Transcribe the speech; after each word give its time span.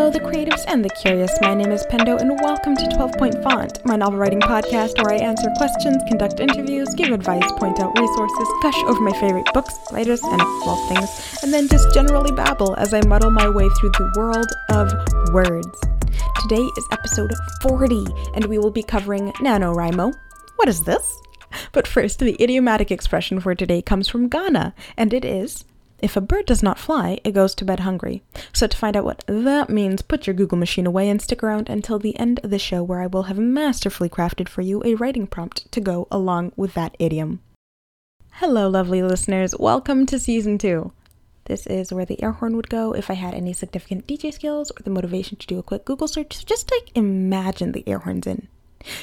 Hello, 0.00 0.10
the 0.10 0.18
creatives 0.18 0.64
and 0.66 0.82
the 0.82 0.88
curious. 0.88 1.30
My 1.42 1.52
name 1.52 1.72
is 1.72 1.84
Pendo, 1.84 2.18
and 2.18 2.40
welcome 2.40 2.74
to 2.74 2.88
12 2.88 3.18
Point 3.18 3.34
Font, 3.44 3.84
my 3.84 3.96
novel 3.96 4.18
writing 4.18 4.40
podcast 4.40 4.96
where 4.96 5.12
I 5.12 5.18
answer 5.18 5.50
questions, 5.58 6.02
conduct 6.08 6.40
interviews, 6.40 6.88
give 6.96 7.10
advice, 7.10 7.44
point 7.58 7.80
out 7.80 7.98
resources, 7.98 8.48
gush 8.62 8.82
over 8.84 8.98
my 9.02 9.12
favorite 9.20 9.44
books, 9.52 9.74
writers, 9.92 10.22
and 10.22 10.40
well 10.64 10.82
things, 10.88 11.42
and 11.42 11.52
then 11.52 11.68
just 11.68 11.92
generally 11.92 12.32
babble 12.32 12.74
as 12.76 12.94
I 12.94 13.02
muddle 13.02 13.30
my 13.30 13.46
way 13.50 13.68
through 13.78 13.90
the 13.90 14.10
world 14.16 14.50
of 14.70 14.90
words. 15.34 15.78
Today 16.44 16.62
is 16.78 16.88
episode 16.92 17.34
40, 17.60 18.06
and 18.32 18.46
we 18.46 18.56
will 18.56 18.70
be 18.70 18.82
covering 18.82 19.32
NaNoWriMo. 19.32 20.14
What 20.56 20.68
is 20.70 20.84
this? 20.84 21.20
But 21.72 21.86
first, 21.86 22.20
the 22.20 22.42
idiomatic 22.42 22.90
expression 22.90 23.38
for 23.38 23.54
today 23.54 23.82
comes 23.82 24.08
from 24.08 24.30
Ghana, 24.30 24.72
and 24.96 25.12
it 25.12 25.26
is 25.26 25.66
if 26.02 26.16
a 26.16 26.20
bird 26.20 26.46
does 26.46 26.62
not 26.62 26.78
fly, 26.78 27.20
it 27.24 27.32
goes 27.32 27.54
to 27.54 27.64
bed 27.64 27.80
hungry. 27.80 28.22
So, 28.52 28.66
to 28.66 28.76
find 28.76 28.96
out 28.96 29.04
what 29.04 29.24
that 29.26 29.70
means, 29.70 30.02
put 30.02 30.26
your 30.26 30.34
Google 30.34 30.58
machine 30.58 30.86
away 30.86 31.08
and 31.08 31.20
stick 31.20 31.42
around 31.42 31.68
until 31.68 31.98
the 31.98 32.18
end 32.18 32.40
of 32.42 32.50
the 32.50 32.58
show, 32.58 32.82
where 32.82 33.00
I 33.00 33.06
will 33.06 33.24
have 33.24 33.38
masterfully 33.38 34.08
crafted 34.08 34.48
for 34.48 34.62
you 34.62 34.82
a 34.84 34.94
writing 34.94 35.26
prompt 35.26 35.70
to 35.72 35.80
go 35.80 36.08
along 36.10 36.52
with 36.56 36.74
that 36.74 36.96
idiom. 36.98 37.40
Hello, 38.32 38.68
lovely 38.68 39.02
listeners. 39.02 39.54
Welcome 39.58 40.06
to 40.06 40.18
season 40.18 40.56
two. 40.56 40.92
This 41.44 41.66
is 41.66 41.92
where 41.92 42.04
the 42.04 42.22
air 42.22 42.32
horn 42.32 42.56
would 42.56 42.70
go 42.70 42.92
if 42.92 43.10
I 43.10 43.14
had 43.14 43.34
any 43.34 43.52
significant 43.52 44.06
DJ 44.06 44.32
skills 44.32 44.70
or 44.70 44.82
the 44.82 44.90
motivation 44.90 45.36
to 45.36 45.46
do 45.46 45.58
a 45.58 45.62
quick 45.62 45.84
Google 45.84 46.08
search. 46.08 46.36
So 46.36 46.44
just 46.44 46.70
like 46.70 46.90
imagine 46.94 47.72
the 47.72 47.86
air 47.88 47.98
horns 47.98 48.26
in. 48.26 48.48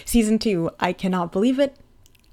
Season 0.06 0.40
two, 0.40 0.72
I 0.80 0.94
cannot 0.94 1.32
believe 1.32 1.60
it. 1.60 1.76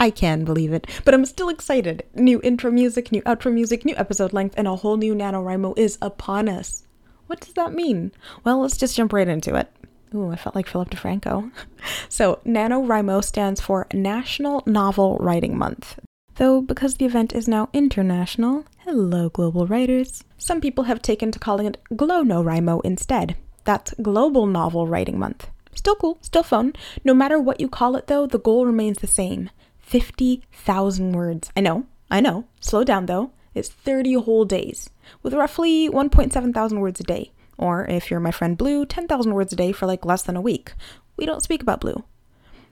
I 0.05 0.11
can 0.11 0.45
believe 0.45 0.75
it, 0.75 0.87
but 1.07 1.15
I'm 1.15 1.25
still 1.25 1.49
excited. 1.49 2.05
New 2.15 2.39
intro 2.43 2.71
music, 2.71 3.11
new 3.11 3.23
outro 3.23 3.51
music, 3.51 3.87
new 3.87 3.95
episode 3.97 4.35
length, 4.35 4.55
and 4.59 4.69
a 4.69 4.77
whole 4.77 4.99
new 4.99 5.15
NaNoWriMo 5.15 5.79
is 5.79 5.97
upon 6.03 6.47
us. 6.47 6.87
What 7.27 7.41
does 7.41 7.55
that 7.55 7.73
mean? 7.73 8.13
Well, 8.45 8.61
let's 8.61 8.77
just 8.77 8.95
jump 8.95 9.15
right 9.15 9.27
into 9.27 9.55
it. 9.55 9.73
Ooh, 10.15 10.31
I 10.31 10.37
felt 10.37 10.55
like 10.55 10.69
Philip 10.69 10.91
DeFranco. 10.91 11.51
so, 12.11 12.41
NaNoWriMo 12.45 13.25
stands 13.25 13.63
for 13.63 13.87
National 13.95 14.63
Novel 14.67 15.17
Writing 15.23 15.57
Month. 15.57 15.99
Though, 16.35 16.61
because 16.61 16.97
the 16.97 17.07
event 17.07 17.33
is 17.33 17.49
now 17.49 17.71
international, 17.73 18.67
hello, 18.81 19.31
global 19.31 19.67
writers, 19.67 20.23
some 20.37 20.61
people 20.61 20.85
have 20.85 21.01
taken 21.01 21.33
to 21.33 21.39
calling 21.39 21.67
it 21.67 21.79
GLONOWRIMO 21.95 22.83
instead. 22.85 23.37
That's 23.65 23.95
Global 24.03 24.45
Novel 24.45 24.87
Writing 24.87 25.19
Month. 25.19 25.49
Still 25.75 25.95
cool, 25.95 26.19
still 26.21 26.43
fun. 26.43 26.75
No 27.05 27.15
matter 27.15 27.41
what 27.41 27.59
you 27.59 27.71
call 27.71 27.97
it, 27.97 28.07
though, 28.07 28.27
the 28.27 28.39
goal 28.39 28.67
remains 28.67 28.99
the 28.99 29.07
same 29.07 29.49
50,000 29.85 31.13
words. 31.13 31.51
I 31.57 31.61
know, 31.61 31.87
I 32.11 32.21
know. 32.21 32.47
Slow 32.61 32.85
down 32.85 33.07
though. 33.07 33.31
It's 33.55 33.69
30 33.69 34.15
whole 34.15 34.45
days 34.45 34.91
with 35.23 35.35
roughly 35.35 35.89
1.7 35.89 36.53
thousand 36.55 36.81
words 36.81 37.01
a 37.01 37.05
day. 37.05 37.33
Or 37.57 37.87
if 37.87 38.11
you're 38.11 38.19
my 38.19 38.33
friend 38.33 38.59
Blue, 38.59 38.85
10,000 38.85 39.33
words 39.33 39.53
a 39.53 39.57
day 39.57 39.71
for 39.71 39.87
like 39.87 40.05
less 40.05 40.23
than 40.23 40.37
a 40.37 40.41
week. 40.41 40.73
We 41.17 41.27
don't 41.27 41.43
speak 41.43 41.63
about 41.63 41.81
Blue. 41.81 42.03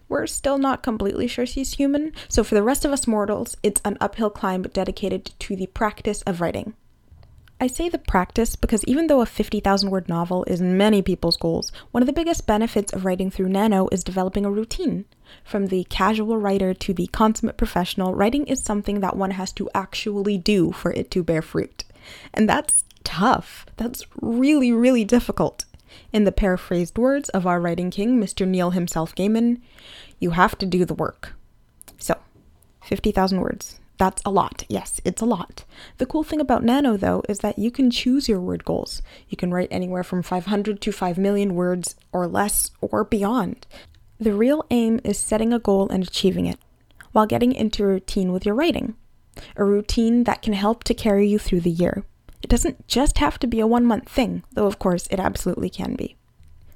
We're 0.08 0.26
still 0.26 0.58
not 0.58 0.82
completely 0.82 1.28
sure 1.28 1.46
she's 1.46 1.74
human, 1.74 2.12
so 2.28 2.42
for 2.42 2.54
the 2.54 2.62
rest 2.62 2.84
of 2.84 2.90
us 2.90 3.06
mortals, 3.06 3.56
it's 3.62 3.80
an 3.84 3.96
uphill 4.00 4.28
climb 4.30 4.62
dedicated 4.62 5.26
to 5.38 5.54
the 5.54 5.68
practice 5.68 6.22
of 6.22 6.40
writing. 6.40 6.74
I 7.62 7.68
say 7.68 7.88
the 7.88 7.96
practice 7.96 8.56
because 8.56 8.84
even 8.86 9.06
though 9.06 9.20
a 9.20 9.26
50,000 9.26 9.88
word 9.88 10.08
novel 10.08 10.42
is 10.48 10.60
many 10.60 11.00
people's 11.00 11.36
goals, 11.36 11.70
one 11.92 12.02
of 12.02 12.08
the 12.08 12.12
biggest 12.12 12.44
benefits 12.44 12.92
of 12.92 13.04
writing 13.04 13.30
through 13.30 13.50
Nano 13.50 13.86
is 13.92 14.02
developing 14.02 14.44
a 14.44 14.50
routine. 14.50 15.04
From 15.44 15.68
the 15.68 15.84
casual 15.84 16.38
writer 16.38 16.74
to 16.74 16.92
the 16.92 17.06
consummate 17.06 17.56
professional, 17.56 18.16
writing 18.16 18.48
is 18.48 18.60
something 18.60 18.98
that 18.98 19.16
one 19.16 19.30
has 19.30 19.52
to 19.52 19.70
actually 19.76 20.36
do 20.38 20.72
for 20.72 20.90
it 20.90 21.08
to 21.12 21.22
bear 21.22 21.40
fruit. 21.40 21.84
And 22.34 22.48
that's 22.48 22.84
tough. 23.04 23.64
That's 23.76 24.06
really, 24.20 24.72
really 24.72 25.04
difficult. 25.04 25.64
In 26.12 26.24
the 26.24 26.32
paraphrased 26.32 26.98
words 26.98 27.28
of 27.28 27.46
our 27.46 27.60
writing 27.60 27.92
king, 27.92 28.20
Mr. 28.20 28.44
Neil 28.44 28.72
himself 28.72 29.14
Gaiman, 29.14 29.60
you 30.18 30.30
have 30.30 30.58
to 30.58 30.66
do 30.66 30.84
the 30.84 30.94
work. 30.94 31.34
So, 31.96 32.18
50,000 32.80 33.40
words. 33.40 33.78
That's 34.02 34.22
a 34.24 34.32
lot. 34.32 34.64
Yes, 34.68 35.00
it's 35.04 35.22
a 35.22 35.24
lot. 35.24 35.64
The 35.98 36.06
cool 36.06 36.24
thing 36.24 36.40
about 36.40 36.64
Nano, 36.64 36.96
though, 36.96 37.22
is 37.28 37.38
that 37.38 37.56
you 37.56 37.70
can 37.70 37.88
choose 37.88 38.28
your 38.28 38.40
word 38.40 38.64
goals. 38.64 39.00
You 39.28 39.36
can 39.36 39.54
write 39.54 39.68
anywhere 39.70 40.02
from 40.02 40.24
500 40.24 40.80
to 40.80 40.90
5 40.90 41.18
million 41.18 41.54
words 41.54 41.94
or 42.10 42.26
less 42.26 42.72
or 42.80 43.04
beyond. 43.04 43.64
The 44.18 44.34
real 44.34 44.64
aim 44.70 44.98
is 45.04 45.20
setting 45.20 45.52
a 45.52 45.60
goal 45.60 45.88
and 45.88 46.02
achieving 46.02 46.46
it, 46.46 46.58
while 47.12 47.26
getting 47.26 47.52
into 47.52 47.84
a 47.84 47.86
routine 47.86 48.32
with 48.32 48.44
your 48.44 48.56
writing. 48.56 48.96
A 49.54 49.62
routine 49.62 50.24
that 50.24 50.42
can 50.42 50.54
help 50.54 50.82
to 50.82 50.94
carry 50.94 51.28
you 51.28 51.38
through 51.38 51.60
the 51.60 51.70
year. 51.70 52.02
It 52.42 52.50
doesn't 52.50 52.88
just 52.88 53.18
have 53.18 53.38
to 53.38 53.46
be 53.46 53.60
a 53.60 53.68
one 53.68 53.86
month 53.86 54.08
thing, 54.08 54.42
though 54.54 54.66
of 54.66 54.80
course 54.80 55.06
it 55.12 55.20
absolutely 55.20 55.70
can 55.70 55.94
be. 55.94 56.16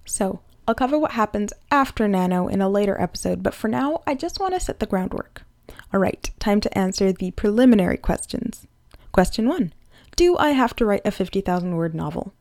So, 0.04 0.42
I'll 0.68 0.76
cover 0.76 0.96
what 0.96 1.10
happens 1.10 1.52
after 1.72 2.06
Nano 2.06 2.46
in 2.46 2.60
a 2.60 2.68
later 2.68 2.96
episode, 3.00 3.42
but 3.42 3.52
for 3.52 3.66
now, 3.66 4.04
I 4.06 4.14
just 4.14 4.38
want 4.38 4.54
to 4.54 4.60
set 4.60 4.78
the 4.78 4.86
groundwork. 4.86 5.42
All 5.92 6.00
right, 6.00 6.30
time 6.38 6.60
to 6.60 6.78
answer 6.78 7.12
the 7.12 7.30
preliminary 7.32 7.96
questions. 7.96 8.66
Question 9.12 9.48
one 9.48 9.72
Do 10.16 10.36
I 10.36 10.50
have 10.50 10.74
to 10.76 10.84
write 10.84 11.02
a 11.04 11.10
50,000 11.10 11.76
word 11.76 11.94
novel? 11.94 12.34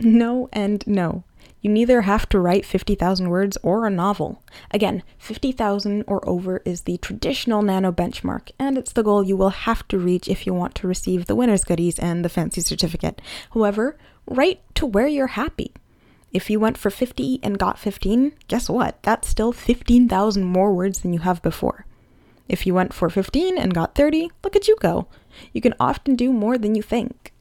No 0.00 0.48
and 0.52 0.86
no. 0.86 1.24
You 1.60 1.72
neither 1.72 2.02
have 2.02 2.28
to 2.28 2.38
write 2.38 2.64
50,000 2.64 3.28
words 3.28 3.58
or 3.62 3.86
a 3.86 3.90
novel. 3.90 4.42
Again, 4.70 5.02
50,000 5.18 6.04
or 6.06 6.26
over 6.28 6.62
is 6.64 6.82
the 6.82 6.98
traditional 6.98 7.62
nano 7.62 7.90
benchmark, 7.90 8.50
and 8.58 8.78
it's 8.78 8.92
the 8.92 9.02
goal 9.02 9.24
you 9.24 9.36
will 9.36 9.50
have 9.50 9.88
to 9.88 9.98
reach 9.98 10.28
if 10.28 10.46
you 10.46 10.54
want 10.54 10.74
to 10.76 10.86
receive 10.86 11.26
the 11.26 11.34
winner's 11.34 11.64
goodies 11.64 11.98
and 11.98 12.24
the 12.24 12.28
fancy 12.28 12.60
certificate. 12.60 13.20
However, 13.52 13.96
write 14.26 14.60
to 14.76 14.86
where 14.86 15.08
you're 15.08 15.28
happy. 15.28 15.72
If 16.32 16.50
you 16.50 16.60
went 16.60 16.76
for 16.76 16.90
50 16.90 17.40
and 17.42 17.58
got 17.58 17.78
15, 17.78 18.32
guess 18.46 18.68
what? 18.68 19.02
That's 19.02 19.26
still 19.26 19.52
15,000 19.52 20.44
more 20.44 20.74
words 20.74 21.00
than 21.00 21.14
you 21.14 21.20
have 21.20 21.40
before. 21.40 21.85
If 22.48 22.66
you 22.66 22.74
went 22.74 22.92
for 22.92 23.10
15 23.10 23.58
and 23.58 23.74
got 23.74 23.94
30, 23.94 24.30
look 24.44 24.56
at 24.56 24.68
you 24.68 24.76
go. 24.80 25.08
You 25.52 25.60
can 25.60 25.74
often 25.80 26.14
do 26.16 26.32
more 26.32 26.58
than 26.58 26.74
you 26.74 26.82
think. 26.82 27.32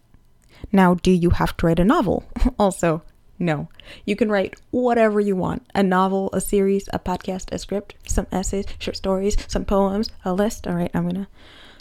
Now, 0.72 0.96
do 0.96 1.12
you 1.12 1.32
have 1.32 1.56
to 1.58 1.66
write 1.66 1.80
a 1.80 1.86
novel? 1.86 2.24
also, 2.60 3.04
no. 3.38 3.70
You 4.06 4.16
can 4.16 4.32
write 4.32 4.60
whatever 4.72 5.20
you 5.20 5.36
want 5.36 5.64
a 5.76 5.84
novel, 5.84 6.30
a 6.34 6.42
series, 6.42 6.88
a 6.94 7.00
podcast, 7.00 7.52
a 7.52 7.60
script, 7.60 7.96
some 8.08 8.28
essays, 8.32 8.66
short 8.80 8.98
stories, 8.98 9.38
some 9.48 9.66
poems, 9.66 10.10
a 10.24 10.34
list. 10.34 10.68
All 10.68 10.76
right, 10.76 10.92
I'm 10.94 11.08
gonna 11.08 11.28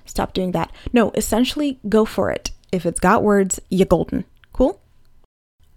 stop 0.05 0.35
doing 0.35 0.53
that. 0.53 0.73
No, 0.93 1.11
essentially, 1.13 1.79
go 1.89 2.05
for 2.05 2.31
it. 2.31 2.51
If 2.73 2.85
it's 2.85 3.01
got 3.01 3.23
words, 3.23 3.61
you're 3.71 3.87
golden. 3.87 4.25
Cool? 4.53 4.81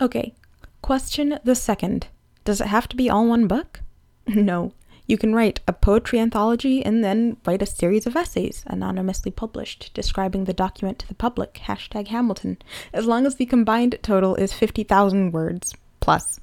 Okay, 0.01 0.33
question 0.81 1.39
the 1.43 1.55
second 1.55 2.07
Does 2.43 2.61
it 2.61 2.67
have 2.67 2.87
to 2.89 2.95
be 2.95 3.09
all 3.09 3.27
one 3.27 3.47
book? 3.47 3.81
No. 4.27 4.73
You 5.07 5.17
can 5.17 5.33
write 5.33 5.61
a 5.65 5.73
poetry 5.73 6.19
anthology 6.19 6.83
and 6.83 7.01
then 7.01 7.37
write 7.45 7.61
a 7.61 7.65
series 7.65 8.05
of 8.05 8.17
essays, 8.17 8.63
anonymously 8.67 9.31
published, 9.31 9.91
describing 9.93 10.43
the 10.43 10.53
document 10.53 10.99
to 10.99 11.07
the 11.07 11.15
public, 11.15 11.61
hashtag 11.65 12.09
Hamilton, 12.09 12.57
as 12.91 13.05
long 13.05 13.25
as 13.25 13.35
the 13.35 13.45
combined 13.45 13.97
total 14.01 14.35
is 14.35 14.51
50,000 14.51 15.31
words 15.31 15.73
plus. 16.01 16.41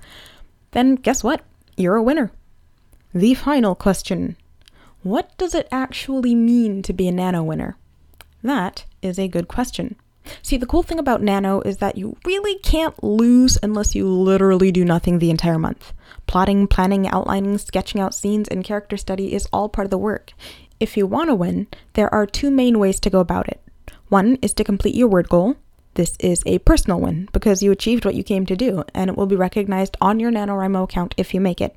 Then 0.71 0.95
guess 0.95 1.23
what? 1.23 1.43
You're 1.77 1.97
a 1.97 2.03
winner. 2.03 2.33
The 3.13 3.35
final 3.35 3.75
question 3.75 4.37
What 5.03 5.37
does 5.37 5.55
it 5.55 5.69
actually 5.71 6.35
mean 6.35 6.83
to 6.83 6.95
be 6.95 7.07
a 7.07 7.13
nano 7.13 7.43
winner? 7.43 7.77
That 8.43 8.87
is 9.03 9.19
a 9.19 9.29
good 9.29 9.47
question. 9.47 9.97
See, 10.43 10.57
the 10.57 10.67
cool 10.67 10.83
thing 10.83 10.99
about 10.99 11.23
Nano 11.23 11.61
is 11.61 11.79
that 11.79 11.97
you 11.97 12.17
really 12.25 12.59
can't 12.61 13.03
lose 13.03 13.59
unless 13.63 13.95
you 13.95 14.09
literally 14.09 14.73
do 14.73 14.85
nothing 14.85 15.19
the 15.19 15.31
entire 15.31 15.59
month. 15.59 15.93
Plotting, 16.27 16.67
planning, 16.67 17.09
outlining, 17.09 17.59
sketching 17.59 18.01
out 18.01 18.15
scenes, 18.15 18.49
and 18.49 18.65
character 18.65 18.97
study 18.97 19.35
is 19.35 19.47
all 19.53 19.69
part 19.69 19.87
of 19.87 19.91
the 19.91 19.99
work. 19.99 20.33
If 20.81 20.97
you 20.97 21.07
want 21.07 21.31
to 21.31 21.35
win, 21.35 21.67
there 21.93 22.13
are 22.13 22.27
two 22.27 22.51
main 22.51 22.79
ways 22.79 22.99
to 23.01 23.11
go 23.11 23.21
about 23.21 23.49
it. 23.49 23.61
One 24.09 24.37
is 24.43 24.53
to 24.55 24.65
complete 24.65 24.95
your 24.95 25.09
word 25.09 25.29
goal. 25.29 25.57
This 25.95 26.17
is 26.19 26.43
a 26.47 26.59
personal 26.59 27.01
win 27.01 27.29
because 27.33 27.63
you 27.63 27.71
achieved 27.71 28.05
what 28.05 28.15
you 28.15 28.25
came 28.25 28.47
to 28.47 28.57
do, 28.57 28.85
and 28.95 29.09
it 29.09 29.17
will 29.17 29.27
be 29.27 29.37
recognized 29.37 29.97
on 30.01 30.19
your 30.19 30.33
NaNoWriMo 30.33 30.85
account 30.85 31.15
if 31.17 31.33
you 31.33 31.41
make 31.41 31.61
it. 31.61 31.77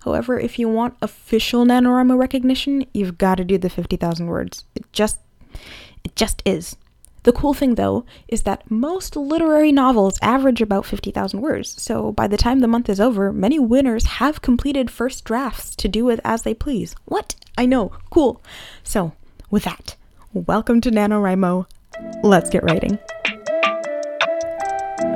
However, 0.00 0.38
if 0.38 0.58
you 0.58 0.68
want 0.68 0.96
official 1.02 1.64
NaNoWriMo 1.64 2.18
recognition, 2.18 2.86
you've 2.92 3.18
got 3.18 3.36
to 3.36 3.44
do 3.44 3.58
the 3.58 3.70
50,000 3.70 4.26
words. 4.26 4.64
It 4.74 4.84
just, 4.92 5.18
it 6.04 6.14
just 6.14 6.42
is. 6.44 6.76
The 7.28 7.32
cool 7.34 7.52
thing, 7.52 7.74
though, 7.74 8.06
is 8.26 8.44
that 8.44 8.70
most 8.70 9.14
literary 9.14 9.70
novels 9.70 10.18
average 10.22 10.62
about 10.62 10.86
50,000 10.86 11.42
words, 11.42 11.78
so 11.78 12.10
by 12.10 12.26
the 12.26 12.38
time 12.38 12.60
the 12.60 12.66
month 12.66 12.88
is 12.88 13.02
over, 13.02 13.34
many 13.34 13.58
winners 13.58 14.06
have 14.16 14.40
completed 14.40 14.90
first 14.90 15.26
drafts 15.26 15.76
to 15.76 15.88
do 15.88 16.06
with 16.06 16.22
as 16.24 16.40
they 16.40 16.54
please. 16.54 16.96
What? 17.04 17.34
I 17.58 17.66
know, 17.66 17.92
cool. 18.08 18.42
So, 18.82 19.12
with 19.50 19.64
that, 19.64 19.94
welcome 20.32 20.80
to 20.80 20.90
NaNoWriMo. 20.90 21.66
Let's 22.22 22.48
get 22.48 22.64
writing. 22.64 22.98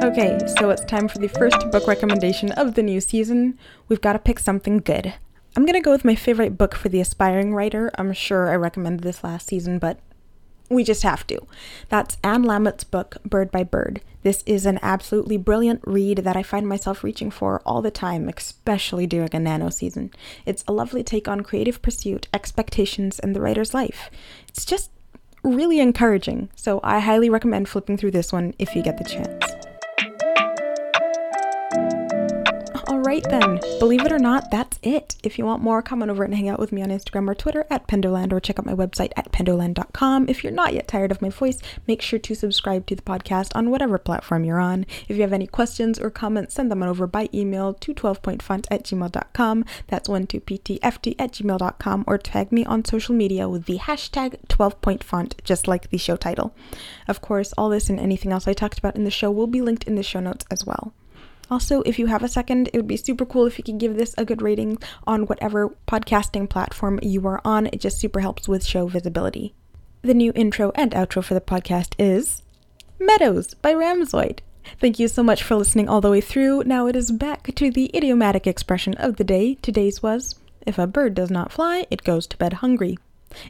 Okay, 0.05 0.38
so 0.58 0.69
it's 0.69 0.85
time 0.85 1.08
for 1.08 1.17
the 1.17 1.32
first 1.35 1.70
book 1.70 1.87
recommendation 1.87 2.53
of 2.53 2.75
the 2.75 2.82
new 2.82 3.00
season. 3.00 3.58
We've 3.88 4.03
got 4.03 4.12
to 4.12 4.19
pick 4.19 4.38
something 4.38 4.81
good. 4.81 5.15
I'm 5.56 5.65
gonna 5.65 5.81
go 5.81 5.93
with 5.93 6.05
my 6.05 6.15
favorite 6.15 6.58
book 6.58 6.75
for 6.75 6.91
the 6.91 7.00
aspiring 7.00 7.55
writer. 7.55 7.91
I'm 7.97 8.12
sure 8.12 8.50
I 8.50 8.56
recommended 8.56 9.03
this 9.03 9.25
last 9.25 9.47
season, 9.47 9.79
but 9.79 9.99
We 10.73 10.85
just 10.85 11.03
have 11.03 11.27
to. 11.27 11.39
That's 11.91 12.17
Anne 12.25 12.45
Lamott's 12.45 12.85
book, 12.85 13.19
Bird 13.27 13.51
by 13.51 13.63
Bird. 13.63 14.01
This 14.23 14.43
is 14.47 14.65
an 14.65 14.79
absolutely 14.81 15.37
brilliant 15.37 15.83
read 15.85 16.19
that 16.19 16.35
I 16.35 16.43
find 16.43 16.67
myself 16.67 17.05
reaching 17.05 17.31
for 17.31 17.61
all 17.67 17.83
the 17.83 17.91
time, 17.91 18.27
especially 18.35 19.07
during 19.07 19.29
a 19.35 19.39
nano 19.39 19.69
season. 19.69 20.11
It's 20.47 20.65
a 20.67 20.73
lovely 20.73 21.03
take 21.03 21.29
on 21.29 21.43
creative 21.43 21.83
pursuit, 21.83 22.27
expectations, 22.33 23.19
and 23.19 23.37
the 23.37 23.41
writer's 23.43 23.75
life. 23.75 24.11
It's 24.49 24.65
just 24.65 24.91
really 25.45 25.79
encouraging, 25.79 26.49
so 26.57 26.81
I 26.83 27.01
highly 27.01 27.29
recommend 27.29 27.69
flipping 27.69 27.99
through 27.99 28.13
this 28.13 28.33
one 28.33 28.55
if 28.59 28.75
you 28.75 28.83
get 28.83 28.97
the 28.97 29.05
chance. 29.05 29.42
Alright 33.12 33.29
then, 33.29 33.61
believe 33.79 34.06
it 34.06 34.11
or 34.11 34.19
not, 34.19 34.50
that's 34.50 34.79
it. 34.82 35.17
If 35.23 35.38
you 35.38 35.44
want 35.44 35.62
more, 35.62 35.82
come 35.82 36.00
on 36.00 36.09
over 36.09 36.25
and 36.25 36.35
hang 36.35 36.49
out 36.49 36.59
with 36.59 36.73
me 36.73 36.81
on 36.81 36.88
Instagram 36.88 37.29
or 37.29 37.35
Twitter 37.35 37.67
at 37.69 37.87
Pendoland 37.87 38.32
or 38.32 38.41
check 38.41 38.59
out 38.59 38.64
my 38.64 38.73
website 38.73 39.12
at 39.19 39.31
pendoland.com. 39.31 40.31
If 40.31 40.43
you're 40.43 40.50
not 40.50 40.73
yet 40.73 40.88
tired 40.88 41.11
of 41.11 41.20
my 41.20 41.29
voice, 41.29 41.59
make 41.87 42.00
sure 42.00 42.19
to 42.19 42.35
subscribe 42.35 42.87
to 42.87 42.97
the 42.97 43.03
podcast 43.03 43.55
on 43.55 43.69
whatever 43.69 43.99
platform 43.99 44.44
you're 44.44 44.59
on. 44.59 44.87
If 45.09 45.17
you 45.17 45.20
have 45.20 45.35
any 45.35 45.47
questions 45.47 46.00
or 46.00 46.09
comments, 46.09 46.55
send 46.55 46.70
them 46.70 46.82
on 46.82 46.88
over 46.88 47.06
by 47.06 47.29
email 47.35 47.75
to 47.75 47.93
12pointfont 47.93 48.67
at 48.70 48.85
gmail.com. 48.85 49.67
That's 49.88 50.08
12ptft 50.08 51.15
at 51.19 51.32
gmail.com 51.32 52.05
or 52.06 52.17
tag 52.17 52.50
me 52.50 52.65
on 52.65 52.82
social 52.87 53.15
media 53.15 53.47
with 53.47 53.67
the 53.67 53.76
hashtag 53.76 54.41
12pointfont, 54.47 55.35
just 55.44 55.69
like 55.69 55.91
the 55.91 55.99
show 55.99 56.17
title. 56.17 56.55
Of 57.06 57.20
course, 57.20 57.53
all 57.58 57.69
this 57.69 57.91
and 57.91 58.00
anything 58.00 58.32
else 58.32 58.49
I 58.49 58.55
talked 58.55 58.79
about 58.79 58.97
in 58.97 59.05
the 59.05 59.11
show 59.11 59.31
will 59.31 59.47
be 59.47 59.61
linked 59.61 59.85
in 59.85 59.97
the 59.97 60.03
show 60.03 60.20
notes 60.20 60.47
as 60.50 60.65
well. 60.65 60.94
Also, 61.50 61.83
if 61.83 61.99
you 61.99 62.06
have 62.06 62.23
a 62.23 62.29
second, 62.29 62.71
it 62.73 62.77
would 62.77 62.87
be 62.87 62.97
super 62.97 63.27
cool 63.27 63.47
if 63.47 63.59
you 63.59 63.65
could 63.65 63.79
give 63.79 63.97
this 63.97 64.15
a 64.17 64.25
good 64.25 64.41
rating 64.41 64.79
on 65.06 65.27
whatever 65.27 65.75
podcasting 65.87 66.49
platform 66.49 66.99
you 67.03 67.27
are 67.27 67.41
on. 67.44 67.67
It 67.67 67.81
just 67.81 67.99
super 67.99 68.21
helps 68.21 68.49
with 68.49 68.65
show 68.65 68.87
visibility. 68.87 69.55
The 70.03 70.15
new 70.15 70.33
intro 70.35 70.73
and 70.75 70.93
outro 70.93 71.23
for 71.23 71.35
the 71.35 71.41
podcast 71.41 71.94
is 71.99 72.43
Meadows 72.99 73.55
by 73.55 73.73
Ramzoid. 73.75 74.41
Thank 74.81 74.99
you 74.99 75.09
so 75.09 75.23
much 75.23 75.43
for 75.43 75.56
listening 75.56 75.89
all 75.89 76.00
the 76.00 76.11
way 76.11 76.21
through. 76.21 76.65
Now 76.65 76.87
it 76.87 76.97
is 76.97 77.11
back 77.11 77.55
to 77.55 77.71
the 77.71 77.91
idiomatic 77.94 78.47
expression 78.47 78.94
of 78.94 79.17
the 79.17 79.25
day. 79.25 79.56
Today's 79.56 80.03
was 80.03 80.37
If 80.67 80.79
a 80.79 80.87
bird 80.87 81.15
does 81.15 81.31
not 81.31 81.53
fly, 81.53 81.87
it 81.91 82.05
goes 82.05 82.27
to 82.29 82.37
bed 82.37 82.55
hungry. 82.55 82.97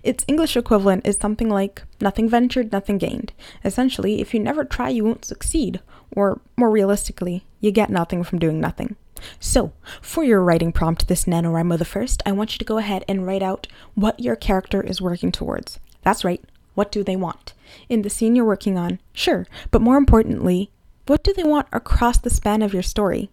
Its 0.03 0.25
English 0.29 0.57
equivalent 0.57 1.07
is 1.07 1.17
something 1.17 1.49
like 1.49 1.83
nothing 2.01 2.29
ventured, 2.29 2.73
nothing 2.73 2.99
gained. 2.99 3.33
Essentially, 3.65 4.21
if 4.21 4.33
you 4.33 4.41
never 4.41 4.65
try, 4.65 4.89
you 4.89 5.05
won't 5.05 5.25
succeed. 5.25 5.81
Or, 6.15 6.41
more 6.57 6.71
realistically, 6.71 7.45
you 7.61 7.71
get 7.71 7.91
nothing 7.91 8.23
from 8.23 8.39
doing 8.39 8.61
nothing. 8.61 8.97
So, 9.41 9.73
for 10.01 10.25
your 10.25 10.43
writing 10.43 10.73
prompt 10.73 11.09
this 11.09 11.25
NaNoWriMo 11.25 11.79
the 11.79 11.85
first, 11.85 12.23
I 12.27 12.33
want 12.33 12.53
you 12.53 12.59
to 12.59 12.65
go 12.65 12.79
ahead 12.79 13.05
and 13.09 13.27
write 13.27 13.43
out 13.43 13.69
what 13.95 14.21
your 14.21 14.37
character 14.37 14.83
is 14.83 15.01
working 15.01 15.33
towards. 15.33 15.79
That's 16.03 16.25
right, 16.25 16.43
what 16.75 16.91
do 16.91 17.05
they 17.05 17.17
want? 17.17 17.55
In 17.89 18.03
the 18.03 18.11
scene 18.11 18.35
you're 18.35 18.45
working 18.45 18.77
on, 18.77 18.99
sure, 19.13 19.47
but 19.71 19.83
more 19.83 19.97
importantly, 19.97 20.71
what 21.07 21.23
do 21.23 21.33
they 21.33 21.45
want 21.45 21.69
across 21.73 22.19
the 22.19 22.31
span 22.31 22.63
of 22.63 22.73
your 22.73 22.83
story? 22.83 23.31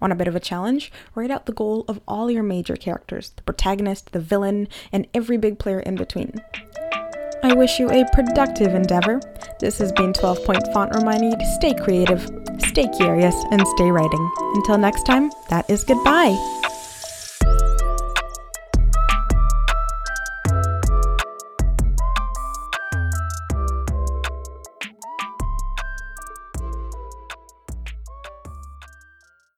Want 0.00 0.12
a 0.12 0.16
bit 0.16 0.28
of 0.28 0.36
a 0.36 0.40
challenge? 0.40 0.92
Write 1.14 1.30
out 1.30 1.46
the 1.46 1.52
goal 1.52 1.84
of 1.88 2.00
all 2.06 2.30
your 2.30 2.42
major 2.42 2.76
characters 2.76 3.30
the 3.36 3.42
protagonist, 3.42 4.12
the 4.12 4.20
villain, 4.20 4.68
and 4.92 5.06
every 5.14 5.38
big 5.38 5.58
player 5.58 5.80
in 5.80 5.96
between. 5.96 6.42
I 7.46 7.54
wish 7.54 7.78
you 7.78 7.88
a 7.88 8.04
productive 8.12 8.74
endeavor. 8.74 9.20
This 9.60 9.78
has 9.78 9.92
been 9.92 10.12
12 10.12 10.44
Point 10.44 10.66
Font 10.72 10.92
reminding 10.96 11.30
you 11.30 11.38
to 11.38 11.46
stay 11.54 11.74
creative, 11.74 12.28
stay 12.58 12.88
curious, 12.88 13.36
and 13.52 13.64
stay 13.68 13.88
writing. 13.88 14.32
Until 14.54 14.78
next 14.78 15.04
time, 15.04 15.30
that 15.48 15.70
is 15.70 15.84
goodbye. 15.84 16.55